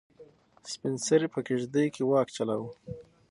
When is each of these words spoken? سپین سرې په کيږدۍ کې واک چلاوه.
سپین 0.71 0.93
سرې 1.05 1.27
په 1.33 1.39
کيږدۍ 1.47 1.87
کې 1.95 2.03
واک 2.09 2.27
چلاوه. 2.35 2.69